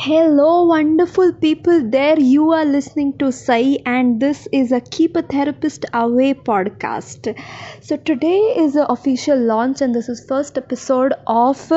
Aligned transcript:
Hello, 0.00 0.62
wonderful 0.62 1.32
people. 1.32 1.90
There 1.90 2.20
you 2.20 2.52
are 2.52 2.64
listening 2.64 3.18
to 3.18 3.32
Sai, 3.32 3.78
and 3.84 4.20
this 4.20 4.46
is 4.52 4.70
a 4.70 4.80
Keep 4.80 5.16
a 5.16 5.22
Therapist 5.22 5.86
Away 5.92 6.34
podcast. 6.34 7.26
So 7.80 7.96
today 7.96 8.38
is 8.64 8.74
the 8.74 8.86
official 8.92 9.36
launch, 9.36 9.80
and 9.80 9.92
this 9.92 10.08
is 10.08 10.24
first 10.28 10.56
episode 10.56 11.14
of 11.26 11.72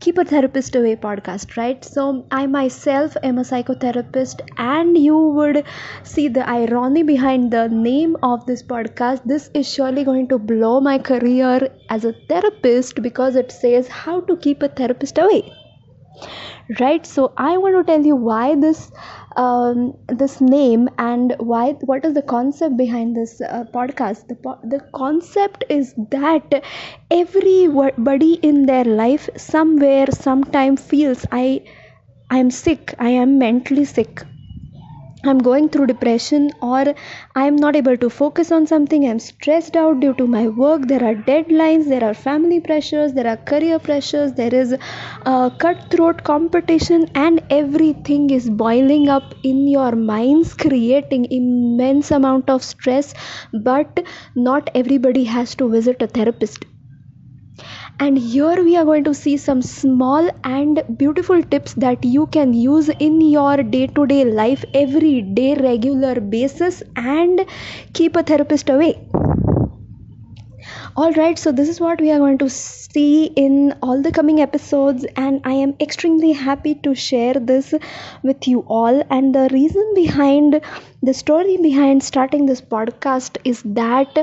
Keep 0.00 0.16
a 0.16 0.24
Therapist 0.24 0.74
Away 0.74 0.96
podcast. 0.96 1.58
Right? 1.58 1.84
So 1.84 2.26
I 2.30 2.46
myself 2.46 3.14
am 3.22 3.36
a 3.36 3.42
psychotherapist, 3.42 4.40
and 4.56 4.96
you 4.96 5.18
would 5.18 5.62
see 6.02 6.28
the 6.28 6.48
irony 6.48 7.02
behind 7.02 7.52
the 7.52 7.68
name 7.68 8.16
of 8.22 8.46
this 8.46 8.62
podcast. 8.62 9.24
This 9.26 9.50
is 9.52 9.70
surely 9.70 10.02
going 10.02 10.28
to 10.28 10.38
blow 10.38 10.80
my 10.80 10.96
career 10.98 11.68
as 11.90 12.06
a 12.06 12.14
therapist 12.26 13.02
because 13.02 13.36
it 13.36 13.52
says 13.52 13.86
how 13.86 14.22
to 14.22 14.38
keep 14.38 14.62
a 14.62 14.68
therapist 14.68 15.18
away 15.18 15.52
right? 16.80 17.06
So 17.06 17.32
i 17.36 17.56
want 17.56 17.76
to 17.78 17.84
tell 17.90 18.04
you 18.10 18.16
why 18.16 18.54
this 18.64 18.90
um, 19.36 19.80
this 20.08 20.40
name 20.40 20.88
and 20.98 21.34
why 21.38 21.72
what 21.90 22.04
is 22.04 22.14
the 22.14 22.22
concept 22.22 22.76
behind 22.76 23.16
this 23.16 23.40
uh, 23.40 23.64
podcast. 23.74 24.28
The, 24.28 24.36
po- 24.36 24.58
the 24.64 24.80
concept 24.94 25.64
is 25.68 25.94
that 26.10 26.62
everybody 27.10 28.34
in 28.34 28.66
their 28.66 28.84
life 28.84 29.28
somewhere 29.36 30.06
sometime 30.10 30.76
feels 30.76 31.26
i 31.32 31.62
i 32.30 32.38
am 32.38 32.50
sick. 32.50 32.94
I 32.98 33.10
am 33.10 33.38
mentally 33.38 33.84
sick 33.84 34.24
I'm 35.28 35.38
going 35.38 35.68
through 35.68 35.86
depression 35.86 36.50
or 36.62 36.94
I'm 37.34 37.56
not 37.56 37.76
able 37.76 37.96
to 37.96 38.08
focus 38.10 38.52
on 38.52 38.66
something, 38.66 39.08
I'm 39.08 39.18
stressed 39.18 39.76
out 39.76 40.00
due 40.00 40.14
to 40.14 40.26
my 40.26 40.48
work, 40.48 40.86
there 40.86 41.04
are 41.04 41.14
deadlines, 41.14 41.88
there 41.88 42.04
are 42.04 42.14
family 42.14 42.60
pressures, 42.60 43.12
there 43.12 43.26
are 43.26 43.36
career 43.36 43.78
pressures, 43.78 44.32
there 44.34 44.54
is 44.54 44.72
a 44.72 45.52
cutthroat 45.58 46.22
competition, 46.24 47.08
and 47.14 47.42
everything 47.50 48.30
is 48.30 48.48
boiling 48.48 49.08
up 49.08 49.34
in 49.42 49.66
your 49.68 49.92
minds, 49.92 50.54
creating 50.54 51.26
immense 51.30 52.10
amount 52.10 52.48
of 52.48 52.62
stress. 52.62 53.14
But 53.52 54.04
not 54.34 54.70
everybody 54.74 55.24
has 55.24 55.54
to 55.56 55.68
visit 55.68 56.02
a 56.02 56.06
therapist 56.06 56.64
and 57.98 58.18
here 58.18 58.62
we 58.62 58.76
are 58.76 58.84
going 58.84 59.04
to 59.04 59.14
see 59.14 59.36
some 59.36 59.60
small 59.62 60.28
and 60.44 60.82
beautiful 60.98 61.42
tips 61.42 61.72
that 61.74 62.04
you 62.04 62.26
can 62.26 62.52
use 62.52 62.88
in 63.06 63.20
your 63.20 63.56
day 63.62 63.86
to 63.86 64.06
day 64.06 64.22
life 64.24 64.64
every 64.74 65.22
day 65.22 65.54
regular 65.54 66.14
basis 66.20 66.82
and 66.96 67.44
keep 67.94 68.16
a 68.16 68.22
therapist 68.22 68.68
away 68.68 68.92
all 71.02 71.12
right 71.12 71.38
so 71.38 71.50
this 71.52 71.68
is 71.68 71.78
what 71.78 72.00
we 72.00 72.10
are 72.10 72.18
going 72.18 72.38
to 72.38 72.48
see 72.48 73.24
in 73.40 73.74
all 73.82 74.00
the 74.04 74.10
coming 74.18 74.40
episodes 74.44 75.04
and 75.24 75.42
i 75.44 75.52
am 75.64 75.74
extremely 75.86 76.32
happy 76.32 76.74
to 76.86 76.94
share 76.94 77.34
this 77.50 77.74
with 78.22 78.48
you 78.48 78.60
all 78.78 79.02
and 79.10 79.34
the 79.34 79.46
reason 79.52 79.92
behind 79.94 80.58
the 81.02 81.12
story 81.12 81.58
behind 81.58 82.02
starting 82.02 82.46
this 82.46 82.62
podcast 82.62 83.36
is 83.44 83.62
that 83.80 84.16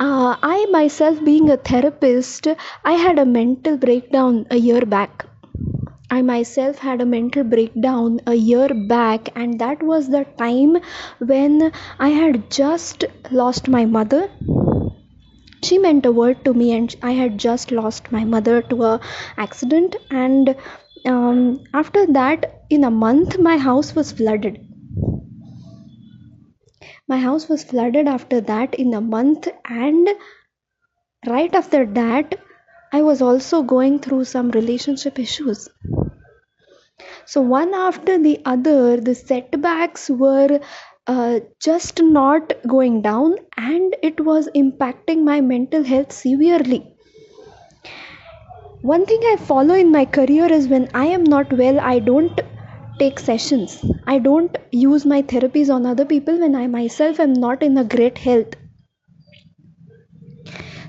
uh, 0.00 0.34
I 0.42 0.66
myself, 0.70 1.22
being 1.22 1.50
a 1.50 1.58
therapist, 1.58 2.46
I 2.86 2.92
had 2.92 3.18
a 3.18 3.26
mental 3.26 3.76
breakdown 3.76 4.46
a 4.50 4.56
year 4.56 4.86
back. 4.86 5.26
I 6.10 6.22
myself 6.22 6.78
had 6.78 7.02
a 7.02 7.06
mental 7.06 7.44
breakdown 7.44 8.20
a 8.26 8.34
year 8.34 8.68
back, 8.68 9.28
and 9.36 9.58
that 9.60 9.82
was 9.82 10.08
the 10.08 10.24
time 10.38 10.78
when 11.18 11.70
I 11.98 12.08
had 12.08 12.50
just 12.50 13.04
lost 13.30 13.68
my 13.68 13.84
mother. 13.84 14.30
She 15.62 15.78
meant 15.78 16.06
a 16.06 16.12
word 16.12 16.44
to 16.44 16.54
me, 16.54 16.72
and 16.72 16.94
I 17.02 17.12
had 17.12 17.38
just 17.38 17.70
lost 17.70 18.10
my 18.12 18.24
mother 18.24 18.62
to 18.62 18.82
a 18.84 19.00
accident. 19.36 19.96
And 20.10 20.56
um, 21.04 21.64
after 21.74 22.06
that, 22.06 22.64
in 22.70 22.84
a 22.84 22.90
month, 22.90 23.38
my 23.38 23.56
house 23.56 23.94
was 23.94 24.12
flooded 24.12 24.66
my 27.10 27.18
house 27.18 27.48
was 27.48 27.64
flooded 27.64 28.06
after 28.06 28.40
that 28.40 28.74
in 28.76 28.94
a 28.94 29.00
month 29.00 29.48
and 29.68 30.08
right 31.26 31.54
after 31.60 31.80
that 31.98 32.36
i 32.98 33.02
was 33.08 33.22
also 33.28 33.62
going 33.72 33.98
through 33.98 34.24
some 34.32 34.52
relationship 34.58 35.18
issues 35.18 35.68
so 37.26 37.40
one 37.40 37.74
after 37.74 38.18
the 38.18 38.36
other 38.44 39.00
the 39.08 39.14
setbacks 39.14 40.08
were 40.10 40.60
uh, 41.12 41.40
just 41.68 42.02
not 42.02 42.52
going 42.74 43.00
down 43.02 43.36
and 43.56 43.96
it 44.10 44.24
was 44.30 44.48
impacting 44.62 45.24
my 45.30 45.40
mental 45.40 45.84
health 45.92 46.12
severely 46.20 46.80
one 48.94 49.04
thing 49.10 49.28
i 49.32 49.36
follow 49.50 49.82
in 49.84 49.92
my 49.98 50.04
career 50.18 50.52
is 50.60 50.68
when 50.74 50.88
i 51.04 51.06
am 51.18 51.24
not 51.34 51.58
well 51.64 51.80
i 51.94 51.98
don't 52.12 52.40
take 53.00 53.18
sessions. 53.18 53.82
I 54.06 54.18
don't 54.18 54.56
use 54.70 55.06
my 55.12 55.22
therapies 55.22 55.70
on 55.74 55.86
other 55.86 56.04
people 56.04 56.38
when 56.40 56.54
I 56.54 56.66
myself 56.66 57.18
am 57.18 57.32
not 57.44 57.62
in 57.62 57.78
a 57.78 57.84
great 57.94 58.18
health. 58.18 58.56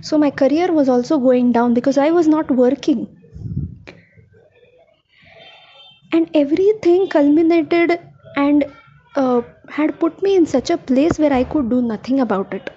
So 0.02 0.18
my 0.18 0.30
career 0.42 0.72
was 0.74 0.90
also 0.90 1.20
going 1.20 1.54
down 1.54 1.74
because 1.74 1.98
I 1.98 2.12
was 2.12 2.28
not 2.28 2.52
working. 2.52 3.08
And 6.12 6.30
everything 6.34 7.08
culminated 7.08 8.00
and 8.36 8.66
uh, 9.16 9.42
had 9.70 10.00
put 10.00 10.22
me 10.22 10.36
in 10.36 10.46
such 10.46 10.70
a 10.70 10.78
place 10.78 11.18
where 11.20 11.34
I 11.34 11.44
could 11.44 11.70
do 11.70 11.82
nothing 11.82 12.20
about 12.20 12.54
it. 12.54 12.70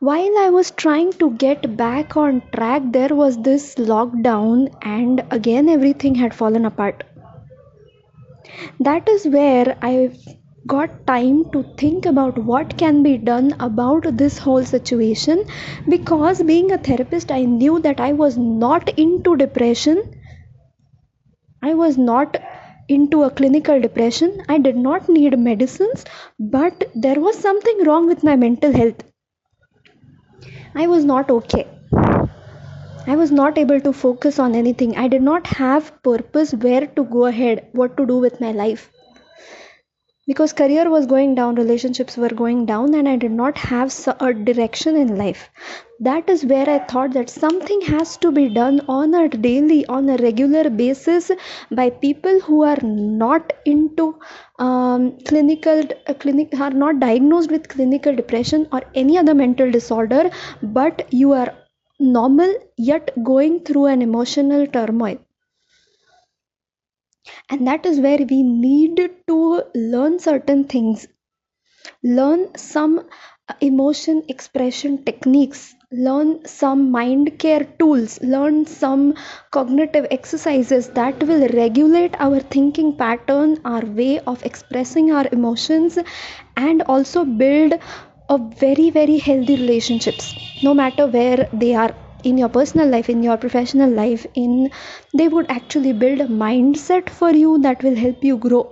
While 0.00 0.38
I 0.38 0.48
was 0.48 0.70
trying 0.70 1.12
to 1.18 1.30
get 1.32 1.76
back 1.76 2.16
on 2.16 2.40
track, 2.54 2.82
there 2.86 3.14
was 3.14 3.36
this 3.36 3.74
lockdown, 3.74 4.74
and 4.80 5.22
again 5.30 5.68
everything 5.68 6.14
had 6.14 6.32
fallen 6.32 6.64
apart. 6.64 7.04
That 8.80 9.06
is 9.10 9.26
where 9.26 9.76
I 9.82 10.16
got 10.66 11.06
time 11.06 11.50
to 11.50 11.64
think 11.76 12.06
about 12.06 12.38
what 12.38 12.78
can 12.78 13.02
be 13.02 13.18
done 13.18 13.54
about 13.60 14.16
this 14.16 14.38
whole 14.38 14.64
situation 14.64 15.44
because 15.86 16.42
being 16.42 16.72
a 16.72 16.78
therapist 16.78 17.30
I 17.30 17.44
knew 17.44 17.78
that 17.80 18.00
I 18.00 18.12
was 18.14 18.38
not 18.38 18.88
into 18.98 19.36
depression 19.36 20.02
I 21.62 21.74
was 21.74 21.96
not 21.96 22.36
into 22.88 23.22
a 23.22 23.30
clinical 23.30 23.80
depression 23.80 24.42
I 24.48 24.58
did 24.58 24.76
not 24.76 25.08
need 25.08 25.38
medicines 25.38 26.04
but 26.38 26.90
there 26.94 27.20
was 27.20 27.38
something 27.38 27.84
wrong 27.84 28.06
with 28.06 28.24
my 28.24 28.36
mental 28.36 28.72
health 28.72 29.02
I 30.74 30.86
was 30.86 31.04
not 31.04 31.30
okay. 31.30 31.66
I 33.06 33.16
was 33.16 33.32
not 33.32 33.58
able 33.58 33.80
to 33.80 33.92
focus 33.92 34.38
on 34.38 34.54
anything. 34.54 34.96
I 34.96 35.08
did 35.08 35.22
not 35.22 35.46
have 35.48 36.02
purpose 36.02 36.54
where 36.54 36.86
to 36.86 37.04
go 37.04 37.26
ahead, 37.26 37.68
what 37.72 37.96
to 37.96 38.06
do 38.06 38.18
with 38.18 38.40
my 38.40 38.52
life. 38.52 38.90
Because 40.28 40.52
career 40.52 40.88
was 40.88 41.06
going 41.06 41.34
down, 41.34 41.56
relationships 41.56 42.16
were 42.16 42.28
going 42.28 42.66
down, 42.66 42.94
and 42.94 43.08
I 43.08 43.16
did 43.16 43.32
not 43.32 43.58
have 43.58 43.92
a 44.20 44.32
direction 44.32 44.94
in 44.94 45.16
life. 45.16 45.48
That 45.98 46.28
is 46.28 46.44
where 46.44 46.68
I 46.70 46.78
thought 46.80 47.14
that 47.14 47.30
something 47.30 47.80
has 47.92 48.16
to 48.18 48.30
be 48.30 48.48
done 48.48 48.82
on 48.88 49.14
a 49.14 49.28
daily, 49.28 49.86
on 49.86 50.08
a 50.08 50.18
regular 50.18 50.68
basis 50.68 51.30
by 51.70 51.90
people 51.90 52.40
who 52.40 52.62
are 52.62 52.78
not 52.82 53.52
into 53.64 54.20
um, 54.58 55.18
clinical 55.26 55.82
uh, 56.06 56.14
clinic 56.14 56.54
are 56.60 56.70
not 56.70 57.00
diagnosed 57.00 57.50
with 57.50 57.68
clinical 57.68 58.14
depression 58.14 58.68
or 58.70 58.82
any 58.94 59.16
other 59.16 59.34
mental 59.34 59.70
disorder 59.70 60.30
but 60.62 61.06
you 61.10 61.32
are 61.32 61.54
normal 61.98 62.52
yet 62.76 63.10
going 63.24 63.60
through 63.60 63.86
an 63.86 64.02
emotional 64.02 64.66
turmoil 64.66 65.18
and 67.50 67.66
that 67.66 67.86
is 67.86 68.00
where 68.00 68.18
we 68.30 68.42
need 68.42 69.10
to 69.26 69.62
learn 69.74 70.18
certain 70.18 70.64
things. 70.64 71.06
Learn 72.02 72.56
some 72.56 72.98
uh, 73.48 73.54
emotion 73.60 74.24
expression 74.28 75.04
techniques. 75.04 75.76
Learn 75.92 76.44
some 76.44 76.90
mind 76.90 77.38
care 77.38 77.64
tools. 77.78 78.20
Learn 78.20 78.66
some 78.66 79.14
cognitive 79.52 80.06
exercises 80.10 80.88
that 80.90 81.22
will 81.22 81.46
regulate 81.50 82.16
our 82.18 82.40
thinking 82.40 82.96
pattern 82.96 83.58
our 83.64 83.84
way 83.86 84.18
of 84.20 84.44
expressing 84.44 85.12
our 85.12 85.26
emotions 85.30 85.98
and 86.56 86.82
also 86.82 87.24
build 87.24 87.74
a 88.28 88.38
very 88.38 88.90
very 88.90 89.18
healthy 89.18 89.56
relationships 89.56 90.34
no 90.62 90.74
matter 90.74 91.06
where 91.06 91.48
they 91.52 91.74
are 91.74 91.94
in 92.24 92.38
your 92.38 92.48
personal 92.48 92.88
life 92.88 93.08
in 93.08 93.22
your 93.22 93.36
professional 93.36 93.90
life 93.90 94.26
in 94.34 94.70
they 95.14 95.28
would 95.28 95.46
actually 95.50 95.92
build 95.92 96.20
a 96.20 96.26
mindset 96.44 97.10
for 97.10 97.30
you 97.30 97.58
that 97.58 97.82
will 97.82 97.96
help 97.96 98.22
you 98.24 98.36
grow 98.36 98.64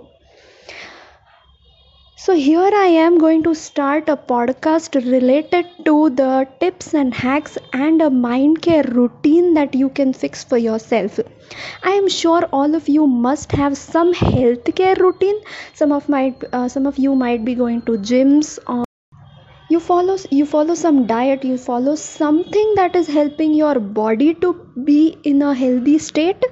so, 2.19 2.35
here 2.35 2.69
I 2.75 2.87
am 3.01 3.17
going 3.17 3.43
to 3.43 3.53
start 3.55 4.09
a 4.09 4.17
podcast 4.17 4.95
related 5.09 5.65
to 5.85 6.09
the 6.09 6.45
tips 6.59 6.93
and 6.93 7.13
hacks 7.13 7.57
and 7.71 8.01
a 8.01 8.09
mind 8.09 8.61
care 8.61 8.83
routine 8.83 9.53
that 9.53 9.73
you 9.75 9.87
can 9.89 10.11
fix 10.13 10.43
for 10.43 10.57
yourself. 10.57 11.19
I 11.83 11.91
am 11.91 12.09
sure 12.09 12.43
all 12.51 12.75
of 12.75 12.89
you 12.89 13.07
must 13.07 13.51
have 13.53 13.77
some 13.77 14.11
health 14.13 14.65
care 14.75 14.95
routine. 14.95 15.39
Some 15.75 15.91
of 15.93 16.09
my 16.09 16.35
uh, 16.51 16.67
some 16.67 16.87
of 16.87 16.97
you 16.97 17.15
might 17.15 17.45
be 17.45 17.55
going 17.55 17.83
to 17.83 17.93
gyms 17.99 18.59
or 18.67 18.83
you 19.69 19.79
follow 19.79 20.17
you 20.31 20.45
follow 20.45 20.73
some 20.73 21.05
diet 21.07 21.43
you 21.45 21.57
follow 21.57 21.93
something 21.95 22.73
that 22.75 22.95
is 22.95 23.07
helping 23.07 23.53
your 23.53 23.79
body 23.79 24.33
to 24.33 24.53
be 24.83 25.07
in 25.23 25.41
a 25.41 25.53
healthy 25.53 25.97
state. 25.99 26.43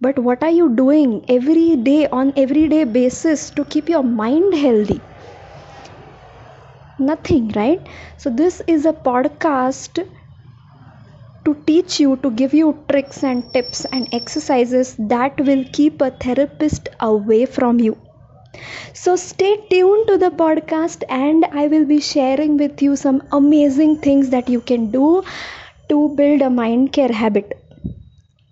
But 0.00 0.18
what 0.18 0.42
are 0.42 0.50
you 0.50 0.74
doing 0.74 1.26
every 1.28 1.76
day 1.76 2.08
on 2.08 2.32
everyday 2.36 2.82
basis 2.82 3.50
to 3.52 3.64
keep 3.64 3.88
your 3.88 4.02
mind 4.02 4.52
healthy? 4.52 5.04
Nothing 7.00 7.48
right? 7.56 7.84
So 8.16 8.30
this 8.30 8.62
is 8.68 8.86
a 8.86 8.92
podcast 8.92 9.98
to 11.44 11.54
teach 11.66 12.00
you 12.00 12.16
to 12.16 12.30
give 12.30 12.54
you 12.54 12.84
tricks 12.90 13.22
and 13.22 13.52
tips 13.52 13.84
and 13.84 14.08
exercises 14.14 14.96
that 14.98 15.38
will 15.38 15.64
keep 15.72 16.00
a 16.00 16.10
therapist 16.10 16.88
away 17.00 17.44
from 17.44 17.78
you 17.78 18.09
so 18.94 19.16
stay 19.16 19.52
tuned 19.70 20.06
to 20.08 20.16
the 20.24 20.30
podcast 20.42 21.02
and 21.20 21.44
i 21.62 21.66
will 21.72 21.84
be 21.92 22.00
sharing 22.08 22.56
with 22.62 22.82
you 22.86 22.94
some 22.96 23.22
amazing 23.38 23.96
things 24.06 24.30
that 24.30 24.48
you 24.48 24.60
can 24.72 24.90
do 24.92 25.22
to 25.88 25.98
build 26.16 26.40
a 26.42 26.50
mind 26.50 26.92
care 26.92 27.12
habit. 27.12 27.56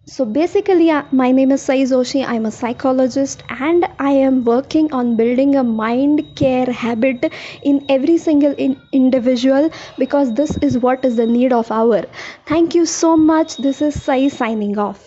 So 0.07 0.25
basically 0.25 0.91
uh, 0.91 1.05
my 1.13 1.31
name 1.31 1.53
is 1.53 1.63
sai 1.63 1.77
joshi 1.91 2.23
i'm 2.33 2.47
a 2.47 2.51
psychologist 2.57 3.45
and 3.69 3.87
i 4.07 4.11
am 4.29 4.41
working 4.49 4.89
on 5.01 5.15
building 5.21 5.55
a 5.61 5.63
mind 5.63 6.23
care 6.43 6.67
habit 6.81 7.29
in 7.63 7.79
every 7.97 8.19
single 8.19 8.55
in- 8.67 8.77
individual 8.93 9.71
because 10.05 10.35
this 10.43 10.57
is 10.71 10.79
what 10.89 11.05
is 11.05 11.15
the 11.17 11.27
need 11.29 11.53
of 11.53 11.71
hour. 11.71 12.03
Thank 12.47 12.75
you 12.75 12.87
so 12.87 13.17
much. 13.17 13.57
This 13.69 13.81
is 13.91 14.03
sai 14.03 14.27
signing 14.29 14.77
off 14.79 15.07